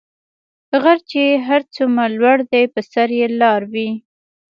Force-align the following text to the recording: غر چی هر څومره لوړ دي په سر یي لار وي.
غر 0.83 0.97
چی 1.09 1.23
هر 1.47 1.61
څومره 1.75 2.13
لوړ 2.17 2.37
دي 2.51 2.63
په 2.73 2.79
سر 2.91 3.09
یي 3.19 3.27
لار 3.41 3.61
وي. 3.73 3.89